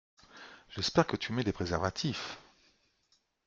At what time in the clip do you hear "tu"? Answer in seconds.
1.15-1.31